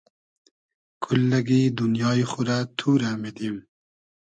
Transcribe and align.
کوللئگی 1.03 1.63
دونیای 1.79 2.23
خو 2.29 2.39
رۂ 2.47 2.57
تو 2.77 2.89
رۂ 3.01 3.11
میدیم 3.21 3.55